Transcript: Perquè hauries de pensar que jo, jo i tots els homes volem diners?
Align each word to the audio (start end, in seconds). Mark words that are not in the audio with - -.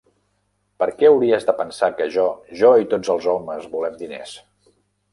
Perquè 0.83 1.09
hauries 1.09 1.45
de 1.51 1.55
pensar 1.59 1.91
que 2.01 2.09
jo, 2.17 2.25
jo 2.65 2.75
i 2.87 2.91
tots 2.95 3.15
els 3.17 3.31
homes 3.37 3.71
volem 3.79 4.05
diners? 4.05 4.37